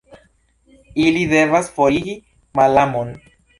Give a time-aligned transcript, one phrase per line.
[1.03, 2.17] Ili devas forigi
[2.61, 3.15] malamon.